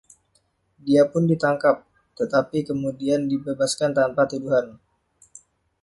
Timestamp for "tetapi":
2.19-2.59